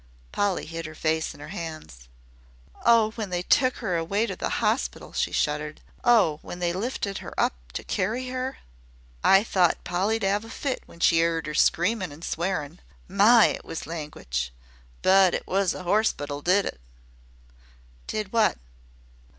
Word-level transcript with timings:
Polly 0.31 0.65
hid 0.65 0.87
her 0.87 0.95
face 0.95 1.31
in 1.35 1.39
her 1.39 1.49
hands. 1.49 2.07
"Oh, 2.87 3.11
when 3.11 3.29
they 3.29 3.43
took 3.43 3.75
her 3.85 3.97
away 3.97 4.25
to 4.25 4.35
the 4.35 4.49
hospital!" 4.57 5.13
she 5.13 5.31
shuddered. 5.31 5.79
"Oh, 6.03 6.39
when 6.41 6.57
they 6.57 6.73
lifted 6.73 7.19
her 7.19 7.39
up 7.39 7.53
to 7.73 7.83
carry 7.83 8.29
her!" 8.29 8.57
"I 9.23 9.43
thought 9.43 9.83
Polly 9.83 10.17
'd 10.17 10.23
'ave 10.25 10.47
a 10.47 10.49
fit 10.49 10.81
when 10.87 11.01
she 11.01 11.19
'eard 11.23 11.47
'er 11.47 11.53
screamin' 11.53 12.11
an' 12.11 12.23
swearin'. 12.23 12.79
My! 13.07 13.45
it 13.49 13.63
was 13.63 13.85
langwich! 13.85 14.49
But 15.03 15.35
it 15.35 15.45
was 15.45 15.73
the 15.73 15.83
'orspitle 15.83 16.41
did 16.41 16.65
it." 16.65 16.79
"Did 18.07 18.33
what?" 18.33 18.57